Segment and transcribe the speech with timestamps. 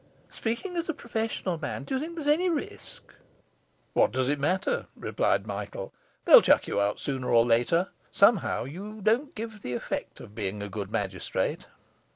[0.31, 3.13] Speaking as a professional man, do you think there's any risk?'
[3.93, 5.93] 'What does it matter?' responded Michael,
[6.25, 7.89] 'they'll chuck you out sooner or later.
[8.09, 11.67] Somehow you don't give the effect of being a good magistrate.